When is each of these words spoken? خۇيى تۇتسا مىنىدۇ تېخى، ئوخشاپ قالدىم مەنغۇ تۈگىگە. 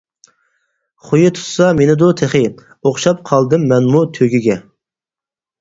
خۇيى 1.09 1.33
تۇتسا 1.35 1.67
مىنىدۇ 1.81 2.09
تېخى، 2.21 2.41
ئوخشاپ 2.55 3.21
قالدىم 3.33 3.71
مەنغۇ 3.73 4.03
تۈگىگە. 4.19 4.61